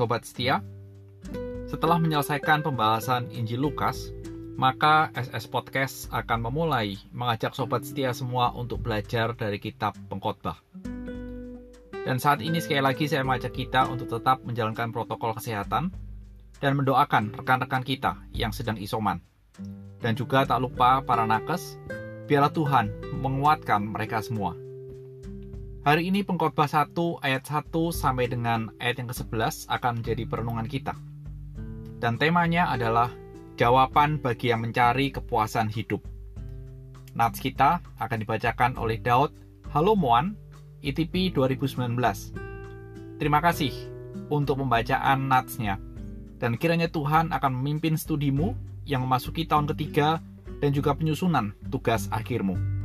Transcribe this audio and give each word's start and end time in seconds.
Sobat 0.00 0.24
setia, 0.24 0.64
setelah 1.68 2.00
menyelesaikan 2.00 2.64
pembahasan 2.64 3.28
Injil 3.36 3.60
Lukas, 3.60 4.16
maka 4.56 5.12
SS 5.12 5.52
Podcast 5.52 6.08
akan 6.08 6.48
memulai 6.48 6.96
mengajak 7.12 7.52
sobat 7.52 7.84
setia 7.84 8.16
semua 8.16 8.48
untuk 8.56 8.80
belajar 8.80 9.36
dari 9.36 9.60
kitab 9.60 9.92
pengkhotbah. 10.08 10.56
Dan 11.92 12.16
saat 12.16 12.40
ini 12.40 12.64
sekali 12.64 12.80
lagi 12.80 13.12
saya 13.12 13.28
mengajak 13.28 13.52
kita 13.52 13.92
untuk 13.92 14.08
tetap 14.08 14.40
menjalankan 14.40 14.88
protokol 14.88 15.36
kesehatan 15.36 15.92
dan 16.64 16.72
mendoakan 16.80 17.36
rekan-rekan 17.36 17.84
kita 17.84 18.24
yang 18.32 18.56
sedang 18.56 18.80
isoman. 18.80 19.20
Dan 20.00 20.16
juga 20.16 20.48
tak 20.48 20.64
lupa 20.64 21.04
para 21.04 21.28
nakes, 21.28 21.76
biarlah 22.24 22.56
Tuhan 22.56 22.88
menguatkan 23.20 23.84
mereka 23.84 24.24
semua. 24.24 24.69
Hari 25.80 26.12
ini 26.12 26.20
pengkhotbah 26.20 26.68
1 26.68 26.92
ayat 27.24 27.48
1 27.48 27.72
sampai 27.88 28.28
dengan 28.28 28.68
ayat 28.84 29.00
yang 29.00 29.08
ke-11 29.16 29.64
akan 29.64 30.04
menjadi 30.04 30.28
perenungan 30.28 30.68
kita. 30.68 30.92
Dan 31.96 32.20
temanya 32.20 32.68
adalah 32.68 33.08
jawaban 33.56 34.20
bagi 34.20 34.52
yang 34.52 34.60
mencari 34.60 35.08
kepuasan 35.08 35.72
hidup. 35.72 36.04
Nats 37.16 37.40
kita 37.40 37.80
akan 37.96 38.18
dibacakan 38.20 38.76
oleh 38.76 39.00
Daud 39.00 39.32
Halomoan 39.72 40.36
ITP 40.84 41.32
2019. 41.32 41.96
Terima 43.16 43.40
kasih 43.40 43.72
untuk 44.28 44.60
pembacaan 44.60 45.32
natsnya. 45.32 45.80
Dan 46.36 46.60
kiranya 46.60 46.92
Tuhan 46.92 47.32
akan 47.32 47.56
memimpin 47.56 47.96
studimu 47.96 48.52
yang 48.84 49.00
memasuki 49.08 49.48
tahun 49.48 49.64
ketiga 49.72 50.20
dan 50.60 50.76
juga 50.76 50.92
penyusunan 50.92 51.56
tugas 51.72 52.04
akhirmu. 52.12 52.80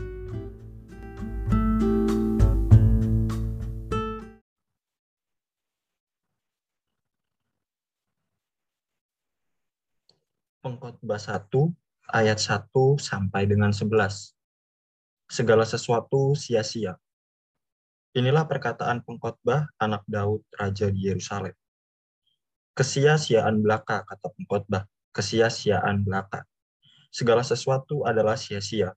Pengkhotbah 11.06 11.22
1 11.22 12.18
ayat 12.18 12.40
1 12.42 12.98
sampai 12.98 13.46
dengan 13.46 13.70
11. 13.70 14.34
Segala 15.30 15.62
sesuatu 15.62 16.34
sia-sia. 16.34 16.98
Inilah 18.18 18.50
perkataan 18.50 19.06
pengkhotbah 19.06 19.70
anak 19.78 20.02
Daud, 20.10 20.42
raja 20.58 20.90
di 20.90 21.06
Yerusalem. 21.06 21.54
Kesia-siaan 22.74 23.62
belaka, 23.62 24.02
kata 24.02 24.34
pengkhotbah, 24.34 24.90
kesia-siaan 25.14 26.02
belaka. 26.02 26.42
Segala 27.14 27.46
sesuatu 27.46 28.02
adalah 28.02 28.34
sia-sia. 28.34 28.90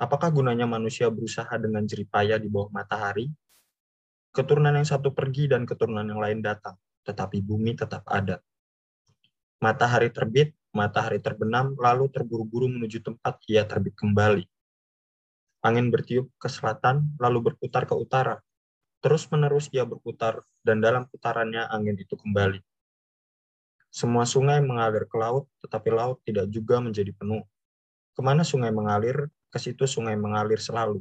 Apakah 0.00 0.32
gunanya 0.32 0.64
manusia 0.64 1.12
berusaha 1.12 1.52
dengan 1.60 1.84
jeripaya 1.84 2.40
di 2.40 2.48
bawah 2.48 2.72
matahari? 2.72 3.28
Keturunan 4.32 4.72
yang 4.72 4.88
satu 4.88 5.12
pergi 5.12 5.52
dan 5.52 5.68
keturunan 5.68 6.08
yang 6.08 6.24
lain 6.24 6.40
datang, 6.40 6.80
tetapi 7.04 7.44
bumi 7.44 7.76
tetap 7.76 8.08
ada. 8.08 8.40
Matahari 9.60 10.08
terbit, 10.08 10.56
matahari 10.74 11.22
terbenam, 11.22 11.78
lalu 11.78 12.10
terburu-buru 12.10 12.66
menuju 12.68 13.00
tempat 13.00 13.38
ia 13.46 13.62
terbit 13.64 13.94
kembali 13.94 14.44
Angin 15.64 15.88
bertiup 15.88 16.28
ke 16.36 16.44
selatan, 16.44 17.16
lalu 17.16 17.48
berputar 17.48 17.88
ke 17.88 17.96
utara. 17.96 18.36
Terus-menerus 19.00 19.72
ia 19.72 19.88
berputar, 19.88 20.44
dan 20.60 20.84
dalam 20.84 21.08
putarannya 21.08 21.64
angin 21.72 21.96
itu 21.96 22.20
kembali. 22.20 22.60
Semua 23.88 24.28
sungai 24.28 24.60
mengalir 24.60 25.08
ke 25.08 25.16
laut, 25.16 25.48
tetapi 25.64 25.88
laut 25.88 26.20
tidak 26.20 26.52
juga 26.52 26.84
menjadi 26.84 27.16
penuh. 27.16 27.40
Ke 28.12 28.20
mana 28.20 28.44
sungai 28.44 28.76
mengalir, 28.76 29.32
ke 29.48 29.56
situ 29.56 29.88
sungai 29.88 30.20
mengalir 30.20 30.60
selalu. 30.60 31.00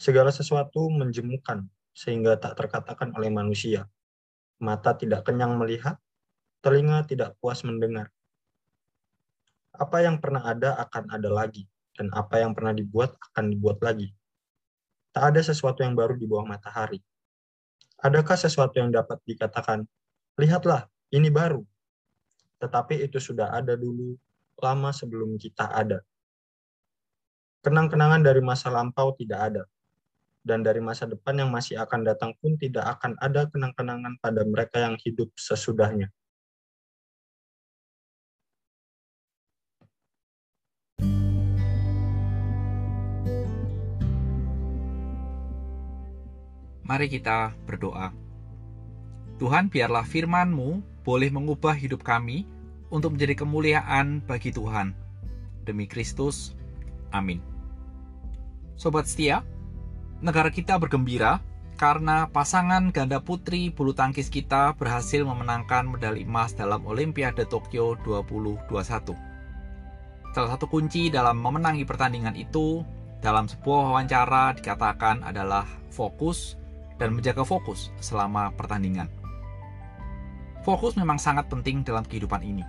Segala 0.00 0.32
sesuatu 0.32 0.88
menjemukan, 0.88 1.68
sehingga 1.92 2.40
tak 2.40 2.56
terkatakan 2.56 3.12
oleh 3.12 3.28
manusia. 3.28 3.84
Mata 4.56 4.96
tidak 4.96 5.28
kenyang 5.28 5.60
melihat, 5.60 6.00
telinga 6.64 7.04
tidak 7.04 7.36
puas 7.44 7.60
mendengar. 7.60 8.08
Apa 9.76 10.04
yang 10.06 10.22
pernah 10.22 10.40
ada 10.46 10.78
akan 10.80 11.12
ada 11.12 11.28
lagi, 11.28 11.68
dan 11.98 12.08
apa 12.14 12.40
yang 12.40 12.54
pernah 12.54 12.72
dibuat 12.72 13.18
akan 13.32 13.50
dibuat 13.50 13.82
lagi. 13.82 14.14
Tak 15.10 15.34
ada 15.34 15.40
sesuatu 15.42 15.82
yang 15.82 15.98
baru 15.98 16.14
di 16.14 16.24
bawah 16.30 16.46
matahari. 16.46 17.02
Adakah 17.98 18.38
sesuatu 18.38 18.78
yang 18.78 18.94
dapat 18.94 19.18
dikatakan, 19.26 19.82
lihatlah, 20.38 20.86
ini 21.10 21.26
baru. 21.26 21.66
Tetapi 22.62 23.02
itu 23.02 23.18
sudah 23.18 23.50
ada 23.50 23.74
dulu, 23.74 24.14
lama 24.62 24.94
sebelum 24.94 25.34
kita 25.34 25.66
ada. 25.74 25.98
Kenang-kenangan 27.58 28.22
dari 28.22 28.38
masa 28.38 28.70
lampau 28.70 29.10
tidak 29.18 29.40
ada. 29.50 29.62
Dan 30.38 30.62
dari 30.62 30.78
masa 30.78 31.04
depan 31.04 31.34
yang 31.34 31.50
masih 31.50 31.76
akan 31.82 32.06
datang 32.06 32.30
pun 32.38 32.54
tidak 32.54 32.86
akan 32.98 33.18
ada 33.18 33.50
kenang-kenangan 33.50 34.14
pada 34.22 34.46
mereka 34.46 34.80
yang 34.80 34.94
hidup 35.02 35.28
sesudahnya. 35.34 36.08
Mari 46.88 47.12
kita 47.12 47.52
berdoa. 47.68 48.16
Tuhan, 49.36 49.68
biarlah 49.68 50.08
firman-Mu 50.08 51.04
boleh 51.04 51.28
mengubah 51.28 51.76
hidup 51.76 52.00
kami 52.00 52.48
untuk 52.88 53.12
menjadi 53.12 53.44
kemuliaan 53.44 54.24
bagi 54.24 54.48
Tuhan. 54.48 54.96
Demi 55.68 55.84
Kristus, 55.84 56.56
amin. 57.12 57.44
Sobat 58.80 59.04
setia, 59.04 59.44
negara 60.24 60.48
kita 60.48 60.80
bergembira 60.80 61.44
karena 61.76 62.24
pasangan 62.32 62.88
ganda 62.88 63.20
putri 63.20 63.68
bulu 63.68 63.92
tangkis 63.92 64.32
kita 64.32 64.72
berhasil 64.74 65.22
memenangkan 65.28 65.92
medali 65.92 66.24
emas 66.24 66.56
dalam 66.56 66.88
Olimpiade 66.88 67.44
Tokyo 67.44 68.00
2021. 68.00 69.12
Salah 70.32 70.50
satu 70.56 70.66
kunci 70.66 71.12
dalam 71.12 71.36
memenangi 71.36 71.84
pertandingan 71.84 72.32
itu 72.32 72.80
dalam 73.20 73.44
sebuah 73.44 73.92
wawancara 73.92 74.56
dikatakan 74.56 75.20
adalah 75.20 75.68
fokus 75.92 76.56
dan 76.98 77.14
menjaga 77.14 77.46
fokus 77.46 77.94
selama 78.02 78.50
pertandingan. 78.58 79.06
Fokus 80.66 80.98
memang 80.98 81.16
sangat 81.16 81.48
penting 81.48 81.86
dalam 81.86 82.04
kehidupan 82.04 82.42
ini. 82.44 82.66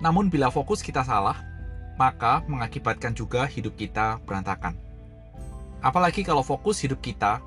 Namun 0.00 0.30
bila 0.32 0.48
fokus 0.48 0.80
kita 0.80 1.04
salah, 1.04 1.36
maka 2.00 2.42
mengakibatkan 2.48 3.14
juga 3.14 3.46
hidup 3.46 3.74
kita 3.76 4.22
berantakan. 4.24 4.74
Apalagi 5.84 6.24
kalau 6.24 6.40
fokus 6.40 6.80
hidup 6.80 7.04
kita 7.04 7.44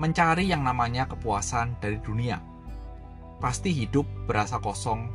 mencari 0.00 0.48
yang 0.48 0.64
namanya 0.64 1.04
kepuasan 1.10 1.76
dari 1.82 2.00
dunia. 2.00 2.40
Pasti 3.40 3.72
hidup 3.72 4.08
berasa 4.24 4.60
kosong 4.60 5.10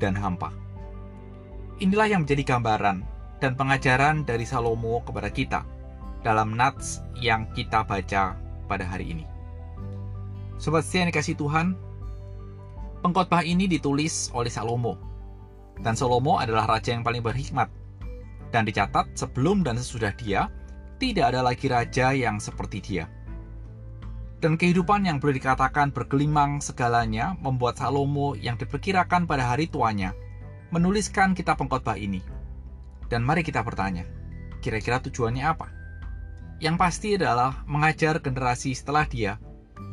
dan 0.00 0.16
hampa. 0.16 0.52
Inilah 1.80 2.08
yang 2.08 2.24
menjadi 2.24 2.56
gambaran 2.56 3.04
dan 3.40 3.52
pengajaran 3.52 4.24
dari 4.24 4.48
Salomo 4.48 5.04
kepada 5.04 5.28
kita 5.28 5.60
dalam 6.24 6.56
nats 6.56 7.04
yang 7.20 7.48
kita 7.52 7.84
baca 7.84 8.36
pada 8.64 8.84
hari 8.84 9.12
ini. 9.12 9.35
Sobat 10.56 10.88
setia 10.88 11.04
yang 11.04 11.12
dikasih 11.12 11.36
Tuhan, 11.36 11.76
pengkhotbah 13.04 13.44
ini 13.44 13.68
ditulis 13.68 14.32
oleh 14.32 14.48
Salomo. 14.48 14.96
Dan 15.76 15.92
Salomo 15.92 16.40
adalah 16.40 16.64
raja 16.64 16.96
yang 16.96 17.04
paling 17.04 17.20
berhikmat. 17.20 17.68
Dan 18.48 18.64
dicatat 18.64 19.12
sebelum 19.12 19.60
dan 19.60 19.76
sesudah 19.76 20.16
dia, 20.16 20.48
tidak 20.96 21.36
ada 21.36 21.44
lagi 21.44 21.68
raja 21.68 22.16
yang 22.16 22.40
seperti 22.40 22.80
dia. 22.80 23.04
Dan 24.40 24.56
kehidupan 24.56 25.04
yang 25.04 25.20
boleh 25.20 25.36
dikatakan 25.36 25.92
bergelimang 25.92 26.64
segalanya 26.64 27.36
membuat 27.36 27.76
Salomo 27.76 28.32
yang 28.32 28.56
diperkirakan 28.56 29.28
pada 29.28 29.52
hari 29.52 29.68
tuanya 29.68 30.16
menuliskan 30.72 31.36
kitab 31.36 31.60
pengkhotbah 31.60 32.00
ini. 32.00 32.24
Dan 33.12 33.20
mari 33.28 33.44
kita 33.44 33.60
bertanya, 33.60 34.08
kira-kira 34.64 35.04
tujuannya 35.04 35.44
apa? 35.44 35.68
Yang 36.64 36.76
pasti 36.80 37.08
adalah 37.20 37.60
mengajar 37.68 38.24
generasi 38.24 38.72
setelah 38.72 39.04
dia 39.04 39.36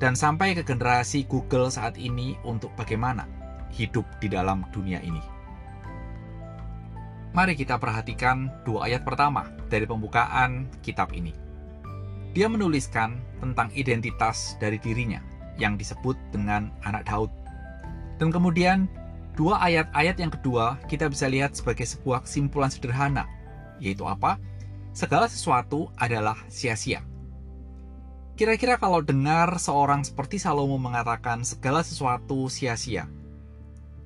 dan 0.03 0.19
sampai 0.19 0.51
ke 0.51 0.67
generasi 0.67 1.23
Google 1.31 1.71
saat 1.71 1.95
ini 1.95 2.35
untuk 2.43 2.75
bagaimana 2.75 3.23
hidup 3.71 4.03
di 4.19 4.27
dalam 4.27 4.67
dunia 4.75 4.99
ini. 4.99 5.23
Mari 7.31 7.55
kita 7.55 7.79
perhatikan 7.79 8.51
dua 8.67 8.91
ayat 8.91 9.07
pertama 9.07 9.47
dari 9.71 9.87
pembukaan 9.87 10.67
kitab 10.83 11.15
ini. 11.15 11.31
Dia 12.35 12.51
menuliskan 12.51 13.15
tentang 13.39 13.71
identitas 13.79 14.59
dari 14.59 14.75
dirinya 14.75 15.23
yang 15.55 15.79
disebut 15.79 16.19
dengan 16.35 16.67
anak 16.83 17.07
Daud. 17.07 17.31
Dan 18.19 18.27
kemudian 18.27 18.91
dua 19.39 19.63
ayat-ayat 19.63 20.19
yang 20.19 20.35
kedua 20.35 20.83
kita 20.91 21.07
bisa 21.07 21.31
lihat 21.31 21.55
sebagai 21.55 21.87
sebuah 21.87 22.27
kesimpulan 22.27 22.67
sederhana, 22.67 23.23
yaitu 23.79 24.03
apa? 24.03 24.35
Segala 24.91 25.31
sesuatu 25.31 25.87
adalah 25.95 26.35
sia-sia 26.51 27.12
Kira-kira 28.43 28.75
kalau 28.75 28.99
dengar 28.99 29.55
seorang 29.55 30.03
seperti 30.03 30.35
Salomo 30.35 30.75
mengatakan 30.75 31.47
segala 31.47 31.79
sesuatu 31.79 32.51
sia-sia, 32.51 33.07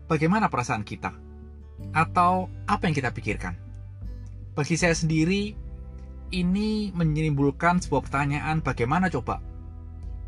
bagaimana 0.06 0.45
perasaan 0.45 0.86
kita? 0.86 1.10
Atau 1.89 2.45
apa 2.69 2.86
yang 2.86 2.94
kita 2.94 3.10
pikirkan? 3.10 3.57
Bagi 4.54 4.78
saya 4.78 4.94
sendiri, 4.94 5.57
ini 6.30 6.94
menimbulkan 6.94 7.81
sebuah 7.81 8.06
pertanyaan 8.06 8.62
bagaimana 8.62 9.10
coba 9.10 9.42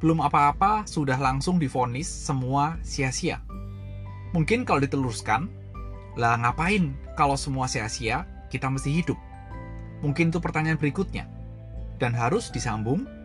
belum 0.01 0.25
apa-apa 0.25 0.89
sudah 0.89 1.21
langsung 1.21 1.61
difonis 1.61 2.09
semua 2.09 2.81
sia-sia. 2.81 3.45
Mungkin 4.33 4.65
kalau 4.65 4.81
diteluruskan, 4.81 5.45
lah 6.17 6.33
ngapain 6.41 6.97
kalau 7.13 7.37
semua 7.37 7.69
sia-sia 7.69 8.25
kita 8.49 8.73
mesti 8.73 8.89
hidup? 8.89 9.21
Mungkin 10.01 10.33
itu 10.33 10.41
pertanyaan 10.41 10.81
berikutnya. 10.81 11.29
Dan 12.01 12.17
harus 12.17 12.49
disambung 12.49 13.18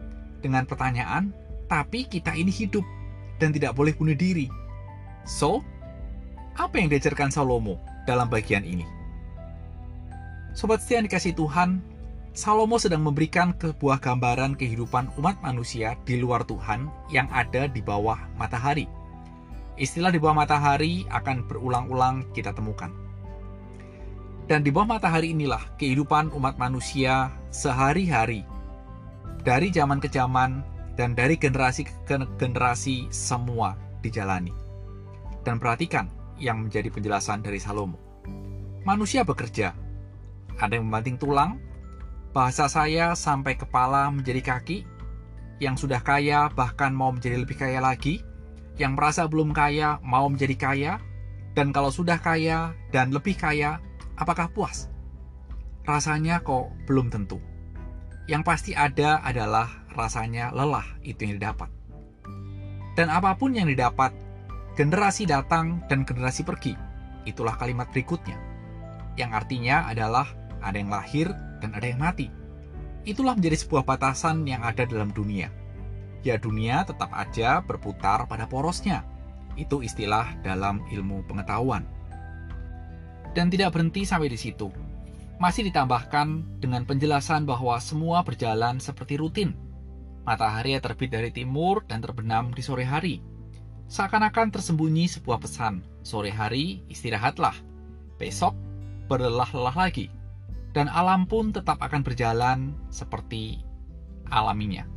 dengan 0.44 0.68
pertanyaan, 0.68 1.32
tapi 1.72 2.04
kita 2.04 2.36
ini 2.36 2.52
hidup 2.52 2.84
dan 3.40 3.56
tidak 3.56 3.72
boleh 3.72 3.96
bunuh 3.96 4.12
diri. 4.12 4.52
So, 5.24 5.64
apa 6.60 6.76
yang 6.76 6.92
diajarkan 6.92 7.32
Salomo 7.32 7.80
dalam 8.04 8.28
bagian 8.28 8.62
ini? 8.62 8.84
Sobat 10.52 10.84
setia 10.84 11.00
yang 11.00 11.08
dikasih 11.08 11.34
Tuhan, 11.34 11.82
Salomo 12.30 12.78
sedang 12.78 13.02
memberikan 13.02 13.56
sebuah 13.56 13.98
gambaran 13.98 14.54
kehidupan 14.54 15.10
umat 15.18 15.38
manusia 15.42 15.98
di 16.06 16.20
luar 16.20 16.46
Tuhan 16.46 16.86
yang 17.10 17.26
ada 17.32 17.66
di 17.66 17.82
bawah 17.82 18.18
matahari. 18.38 18.86
Istilah 19.74 20.14
di 20.14 20.22
bawah 20.22 20.46
matahari 20.46 21.02
akan 21.10 21.46
berulang-ulang 21.50 22.26
kita 22.30 22.54
temukan. 22.54 22.94
Dan 24.46 24.62
di 24.62 24.70
bawah 24.70 24.98
matahari 24.98 25.34
inilah 25.34 25.62
kehidupan 25.80 26.30
umat 26.36 26.54
manusia 26.60 27.32
sehari-hari. 27.50 28.46
Dari 29.44 29.68
zaman 29.68 30.00
ke 30.00 30.08
zaman 30.08 30.64
dan 30.96 31.12
dari 31.12 31.36
generasi 31.36 31.84
ke 31.84 32.16
generasi 32.40 33.12
semua 33.12 33.76
dijalani. 34.00 34.50
Dan 35.44 35.60
perhatikan 35.60 36.08
yang 36.40 36.64
menjadi 36.64 36.88
penjelasan 36.88 37.44
dari 37.44 37.60
Salomo. 37.60 38.00
Manusia 38.88 39.20
bekerja, 39.20 39.76
ada 40.56 40.72
yang 40.72 40.88
membanting 40.88 41.20
tulang, 41.20 41.60
Bahasa 42.34 42.66
saya 42.66 43.14
sampai 43.14 43.54
kepala 43.54 44.10
menjadi 44.10 44.42
kaki, 44.42 44.82
yang 45.62 45.78
sudah 45.78 46.02
kaya 46.02 46.50
bahkan 46.50 46.90
mau 46.90 47.14
menjadi 47.14 47.38
lebih 47.38 47.54
kaya 47.54 47.78
lagi, 47.78 48.26
yang 48.74 48.98
merasa 48.98 49.30
belum 49.30 49.54
kaya 49.54 50.02
mau 50.02 50.26
menjadi 50.26 50.58
kaya, 50.58 50.92
dan 51.54 51.70
kalau 51.70 51.94
sudah 51.94 52.18
kaya 52.18 52.74
dan 52.90 53.14
lebih 53.14 53.38
kaya, 53.38 53.78
apakah 54.18 54.50
puas? 54.50 54.90
Rasanya 55.86 56.42
kok 56.42 56.74
belum 56.90 57.06
tentu. 57.06 57.38
Yang 58.24 58.42
pasti 58.48 58.72
ada 58.72 59.20
adalah 59.20 59.68
rasanya 59.92 60.48
lelah 60.56 60.84
itu 61.04 61.28
yang 61.28 61.36
didapat. 61.36 61.68
Dan 62.96 63.12
apa 63.12 63.36
pun 63.36 63.52
yang 63.52 63.68
didapat, 63.68 64.14
generasi 64.78 65.28
datang 65.28 65.84
dan 65.92 66.08
generasi 66.08 66.40
pergi. 66.40 66.72
Itulah 67.28 67.58
kalimat 67.60 67.90
berikutnya. 67.92 68.38
Yang 69.20 69.30
artinya 69.44 69.76
adalah 69.90 70.26
ada 70.64 70.76
yang 70.80 70.88
lahir 70.88 71.28
dan 71.60 71.76
ada 71.76 71.84
yang 71.84 72.00
mati. 72.00 72.32
Itulah 73.04 73.36
menjadi 73.36 73.60
sebuah 73.60 73.84
batasan 73.84 74.48
yang 74.48 74.64
ada 74.64 74.88
dalam 74.88 75.12
dunia. 75.12 75.52
Ya 76.24 76.40
dunia 76.40 76.88
tetap 76.88 77.12
aja 77.12 77.60
berputar 77.60 78.24
pada 78.24 78.48
porosnya. 78.48 79.04
Itu 79.60 79.84
istilah 79.84 80.40
dalam 80.40 80.80
ilmu 80.88 81.28
pengetahuan. 81.28 81.84
Dan 83.36 83.52
tidak 83.52 83.76
berhenti 83.76 84.08
sampai 84.08 84.32
di 84.32 84.38
situ. 84.40 84.72
Masih 85.42 85.66
ditambahkan 85.66 86.60
dengan 86.62 86.86
penjelasan 86.86 87.42
bahwa 87.42 87.74
semua 87.82 88.22
berjalan 88.22 88.78
seperti 88.78 89.18
rutin. 89.18 89.58
Matahari 90.22 90.78
terbit 90.78 91.10
dari 91.10 91.34
timur 91.34 91.82
dan 91.90 91.98
terbenam 91.98 92.54
di 92.54 92.62
sore 92.62 92.86
hari. 92.86 93.18
Seakan-akan 93.90 94.54
tersembunyi 94.54 95.10
sebuah 95.10 95.42
pesan, 95.42 95.84
sore 96.00 96.32
hari 96.32 96.80
istirahatlah, 96.88 97.52
besok 98.16 98.56
berlelah-lelah 99.10 99.76
lagi 99.76 100.08
dan 100.72 100.88
alam 100.88 101.28
pun 101.28 101.52
tetap 101.52 101.76
akan 101.82 102.00
berjalan 102.00 102.72
seperti 102.88 103.60
alaminya. 104.32 104.88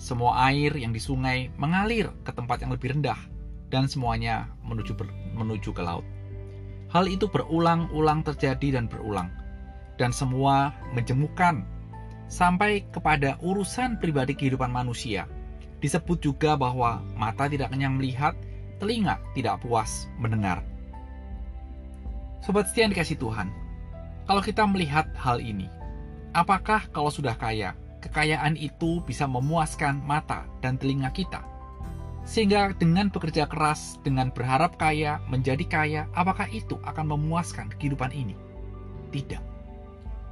Semua 0.00 0.48
air 0.48 0.72
yang 0.72 0.96
di 0.96 1.02
sungai 1.02 1.52
mengalir 1.60 2.08
ke 2.24 2.32
tempat 2.32 2.64
yang 2.64 2.72
lebih 2.72 2.96
rendah 2.96 3.20
dan 3.68 3.84
semuanya 3.84 4.48
menuju 4.64 4.96
menuju 5.36 5.76
ke 5.76 5.82
laut. 5.84 6.06
Hal 6.88 7.06
itu 7.06 7.28
berulang-ulang 7.28 8.24
terjadi 8.24 8.80
dan 8.80 8.88
berulang 8.88 9.39
dan 10.00 10.16
semua 10.16 10.72
menjemukan 10.96 11.60
sampai 12.32 12.88
kepada 12.88 13.36
urusan 13.44 14.00
pribadi 14.00 14.32
kehidupan 14.32 14.72
manusia. 14.72 15.28
Disebut 15.84 16.24
juga 16.24 16.56
bahwa 16.56 17.04
mata 17.12 17.44
tidak 17.44 17.68
kenyang 17.76 18.00
melihat, 18.00 18.32
telinga 18.80 19.20
tidak 19.36 19.60
puas 19.60 20.08
mendengar. 20.16 20.64
Sobat 22.40 22.72
setia 22.72 22.88
yang 22.88 22.96
dikasih 22.96 23.20
Tuhan, 23.20 23.52
kalau 24.24 24.40
kita 24.40 24.64
melihat 24.64 25.12
hal 25.20 25.36
ini, 25.44 25.68
apakah 26.32 26.88
kalau 26.88 27.12
sudah 27.12 27.36
kaya, 27.36 27.76
kekayaan 28.00 28.56
itu 28.56 29.04
bisa 29.04 29.28
memuaskan 29.28 30.00
mata 30.00 30.48
dan 30.64 30.80
telinga 30.80 31.12
kita? 31.12 31.44
Sehingga 32.24 32.72
dengan 32.76 33.10
bekerja 33.10 33.48
keras, 33.48 34.00
dengan 34.06 34.30
berharap 34.32 34.78
kaya, 34.78 35.20
menjadi 35.28 35.64
kaya, 35.66 36.02
apakah 36.14 36.46
itu 36.52 36.78
akan 36.86 37.16
memuaskan 37.16 37.72
kehidupan 37.76 38.12
ini? 38.14 38.38
Tidak. 39.10 39.49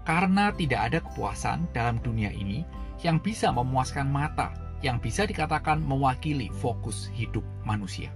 Karena 0.09 0.49
tidak 0.57 0.81
ada 0.89 0.99
kepuasan 1.05 1.69
dalam 1.77 2.01
dunia 2.01 2.33
ini 2.33 2.65
yang 3.05 3.21
bisa 3.21 3.53
memuaskan 3.53 4.09
mata, 4.09 4.57
yang 4.81 4.97
bisa 4.97 5.29
dikatakan 5.29 5.85
mewakili 5.85 6.49
fokus 6.65 7.13
hidup 7.13 7.45
manusia. 7.69 8.09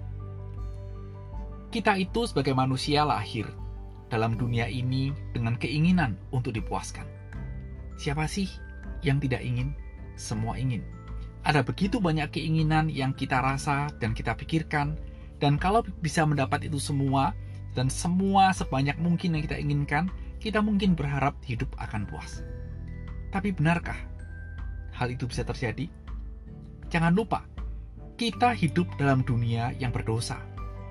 Kita 1.68 1.92
itu 2.00 2.24
sebagai 2.24 2.56
manusia 2.56 3.04
lahir 3.04 3.44
dalam 4.08 4.40
dunia 4.40 4.72
ini 4.72 5.12
dengan 5.36 5.60
keinginan 5.60 6.16
untuk 6.32 6.56
dipuaskan. 6.56 7.04
Siapa 8.00 8.24
sih 8.24 8.48
yang 9.04 9.20
tidak 9.20 9.44
ingin? 9.44 9.76
Semua 10.16 10.56
ingin. 10.56 10.80
Ada 11.44 11.60
begitu 11.60 12.00
banyak 12.00 12.32
keinginan 12.32 12.88
yang 12.88 13.12
kita 13.12 13.44
rasa 13.44 13.92
dan 14.00 14.16
kita 14.16 14.32
pikirkan, 14.32 14.96
dan 15.44 15.60
kalau 15.60 15.84
bisa 16.00 16.24
mendapat 16.24 16.64
itu 16.64 16.80
semua, 16.80 17.36
dan 17.76 17.92
semua 17.92 18.48
sebanyak 18.56 18.96
mungkin 18.96 19.36
yang 19.36 19.44
kita 19.44 19.60
inginkan, 19.60 20.08
kita 20.42 20.58
mungkin 20.58 20.98
berharap 20.98 21.38
hidup 21.46 21.70
akan 21.78 22.02
puas. 22.10 22.42
Tapi 23.30 23.54
benarkah 23.54 23.96
hal 24.90 25.14
itu 25.14 25.30
bisa 25.30 25.46
terjadi? 25.46 25.86
Jangan 26.90 27.14
lupa, 27.14 27.46
kita 28.18 28.50
hidup 28.50 28.90
dalam 28.98 29.22
dunia 29.22 29.70
yang 29.78 29.94
berdosa, 29.94 30.42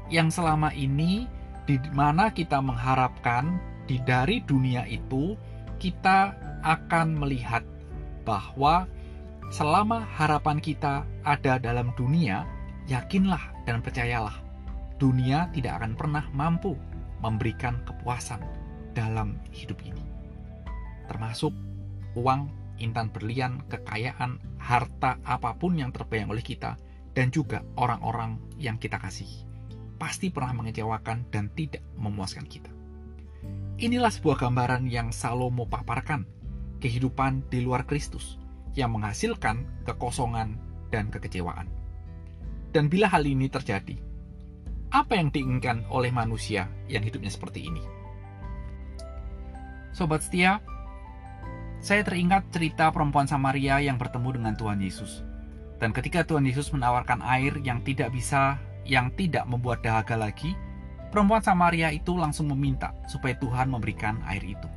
yang 0.07 0.31
selama 0.31 0.71
ini 0.71 1.27
di 1.68 1.75
mana 1.92 2.31
kita 2.31 2.63
mengharapkan 2.63 3.59
di 3.86 4.00
dari 4.01 4.39
dunia 4.42 4.88
itu 4.88 5.36
kita 5.77 6.31
akan 6.63 7.19
melihat 7.19 7.62
bahwa 8.24 8.88
selama 9.51 10.08
harapan 10.15 10.63
kita 10.63 11.03
ada 11.27 11.60
dalam 11.60 11.91
dunia, 12.00 12.48
yakinlah 12.88 13.51
dan 13.67 13.84
percayalah, 13.84 14.39
dunia 14.96 15.51
tidak 15.51 15.84
akan 15.84 15.93
pernah 16.00 16.25
mampu 16.31 16.74
memberikan 17.22 17.77
kepuasan 17.86 18.61
dalam 18.91 19.39
hidup 19.51 19.79
ini. 19.83 20.03
Termasuk 21.07 21.51
uang, 22.15 22.51
intan 22.79 23.12
berlian, 23.12 23.63
kekayaan, 23.67 24.39
harta 24.60 25.19
apa 25.24 25.55
pun 25.55 25.75
yang 25.75 25.91
terbayang 25.91 26.31
oleh 26.31 26.43
kita, 26.43 26.79
dan 27.12 27.27
juga 27.31 27.63
orang-orang 27.75 28.39
yang 28.55 28.79
kita 28.79 28.95
kasihi 28.95 29.51
pasti 30.01 30.33
pernah 30.33 30.57
mengecewakan 30.57 31.29
dan 31.29 31.53
tidak 31.53 31.86
memuaskan 31.93 32.50
kita. 32.50 32.74
Inilah 33.77 34.10
sebuah 34.10 34.41
gambaran 34.41 34.89
yang 34.89 35.13
Salomo 35.13 35.69
paparkan, 35.69 36.25
kehidupan 36.81 37.45
di 37.53 37.62
luar 37.62 37.86
Kristus, 37.86 38.41
yang 38.74 38.98
menghasilkan 38.98 39.86
kekosongan 39.86 40.57
dan 40.89 41.13
kekecewaan. 41.13 41.69
Dan 42.74 42.89
bila 42.89 43.13
hal 43.13 43.29
ini 43.29 43.45
terjadi, 43.45 43.93
apa 44.89 45.21
yang 45.21 45.29
diinginkan 45.29 45.86
oleh 45.93 46.10
manusia 46.10 46.65
yang 46.89 47.05
hidupnya 47.05 47.29
seperti 47.29 47.69
ini? 47.69 48.00
Sobat 49.91 50.24
setia, 50.24 50.63
saya 51.83 52.00
teringat 52.07 52.48
cerita 52.55 52.88
perempuan 52.95 53.27
Samaria 53.27 53.83
yang 53.83 54.00
bertemu 54.00 54.39
dengan 54.39 54.53
Tuhan 54.55 54.79
Yesus. 54.79 55.27
Dan 55.83 55.91
ketika 55.91 56.24
Tuhan 56.24 56.48
Yesus 56.48 56.71
menawarkan 56.71 57.19
air 57.19 57.60
yang 57.60 57.83
tidak 57.83 58.15
bisa 58.15 58.55
yang 58.88 59.12
tidak 59.19 59.43
membuat 59.51 59.83
dahaga 59.83 60.15
lagi, 60.15 60.55
perempuan 61.12 61.43
Samaria 61.43 61.91
itu 61.91 62.15
langsung 62.15 62.48
meminta 62.55 62.95
supaya 63.12 63.36
Tuhan 63.36 63.67
memberikan 63.67 64.24
air 64.31 64.39
itu. 64.48 64.69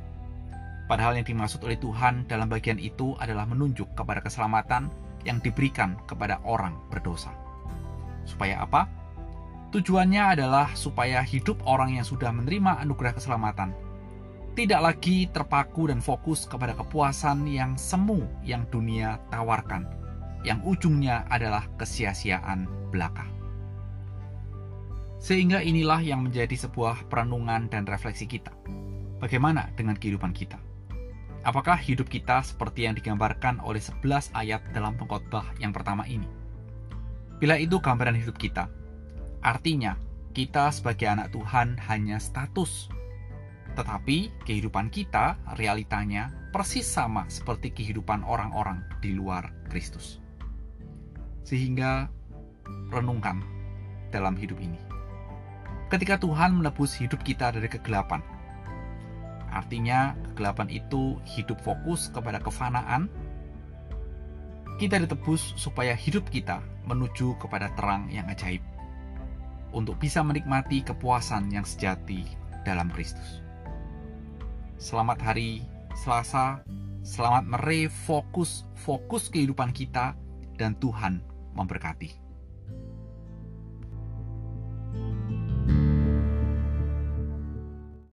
Padahal 0.91 1.15
yang 1.15 1.25
dimaksud 1.25 1.63
oleh 1.63 1.79
Tuhan 1.79 2.27
dalam 2.27 2.51
bagian 2.51 2.77
itu 2.77 3.15
adalah 3.15 3.47
menunjuk 3.47 3.95
kepada 3.95 4.19
keselamatan 4.19 4.91
yang 5.23 5.39
diberikan 5.39 5.95
kepada 6.11 6.43
orang 6.43 6.75
berdosa. 6.91 7.31
Supaya 8.27 8.67
apa? 8.67 8.91
Tujuannya 9.71 10.37
adalah 10.37 10.75
supaya 10.75 11.23
hidup 11.23 11.63
orang 11.63 11.95
yang 11.95 12.05
sudah 12.05 12.35
menerima 12.35 12.83
anugerah 12.83 13.15
keselamatan 13.15 13.84
tidak 14.55 14.79
lagi 14.79 15.27
terpaku 15.27 15.91
dan 15.91 15.99
fokus 15.99 16.47
kepada 16.47 16.71
kepuasan 16.79 17.43
yang 17.43 17.75
semu 17.75 18.23
yang 18.39 18.63
dunia 18.71 19.19
tawarkan, 19.27 19.83
yang 20.47 20.63
ujungnya 20.63 21.27
adalah 21.27 21.67
kesia-siaan 21.75 22.63
belaka. 22.87 23.27
Sehingga 25.19 25.59
inilah 25.59 25.99
yang 25.99 26.23
menjadi 26.23 26.55
sebuah 26.55 27.11
perenungan 27.11 27.67
dan 27.67 27.83
refleksi 27.83 28.23
kita. 28.31 28.55
Bagaimana 29.19 29.75
dengan 29.75 29.99
kehidupan 29.99 30.31
kita? 30.31 30.55
Apakah 31.43 31.75
hidup 31.75 32.07
kita 32.07 32.39
seperti 32.39 32.87
yang 32.87 32.95
digambarkan 32.95 33.59
oleh 33.59 33.83
11 33.83 34.31
ayat 34.39 34.63
dalam 34.71 34.95
pengkhotbah 34.95 35.51
yang 35.59 35.75
pertama 35.75 36.07
ini? 36.07 36.25
Bila 37.43 37.59
itu 37.59 37.83
gambaran 37.83 38.15
hidup 38.15 38.39
kita, 38.39 38.71
artinya 39.43 39.99
kita 40.31 40.71
sebagai 40.71 41.11
anak 41.11 41.35
Tuhan 41.35 41.75
hanya 41.91 42.23
status. 42.23 42.94
Tetapi 43.75 44.47
kehidupan 44.47 44.87
kita, 44.87 45.35
realitanya 45.59 46.31
persis 46.55 46.87
sama 46.87 47.27
seperti 47.27 47.75
kehidupan 47.75 48.23
orang-orang 48.23 48.79
di 49.03 49.11
luar 49.11 49.51
Kristus. 49.67 50.23
Sehingga 51.43 52.07
renungkan 52.89 53.43
dalam 54.15 54.39
hidup 54.39 54.57
ini. 54.63 54.79
Ketika 55.91 56.17
Tuhan 56.17 56.57
menebus 56.57 56.95
hidup 56.97 57.21
kita 57.21 57.53
dari 57.53 57.69
kegelapan, 57.69 58.23
artinya 59.53 60.17
kegelapan 60.33 60.71
itu 60.71 61.19
hidup 61.37 61.59
fokus 61.61 62.09
kepada 62.09 62.41
kefanaan, 62.41 63.11
kita 64.81 64.99
ditebus 65.03 65.55
supaya 65.55 65.93
hidup 65.95 66.25
kita 66.33 66.59
menuju 66.89 67.37
kepada 67.37 67.69
terang 67.77 68.09
yang 68.09 68.27
ajaib, 68.27 68.59
untuk 69.71 69.95
bisa 70.01 70.25
menikmati 70.25 70.81
kepuasan 70.81 71.53
yang 71.53 71.63
sejati 71.63 72.25
dalam 72.65 72.89
Kristus. 72.89 73.44
Selamat 74.75 75.23
hari 75.23 75.63
Selasa, 75.95 76.59
selamat 76.99 77.47
merefokus 77.47 78.67
fokus 78.75 79.31
kehidupan 79.31 79.71
kita 79.71 80.19
dan 80.59 80.75
Tuhan 80.83 81.23
memberkati. 81.55 82.24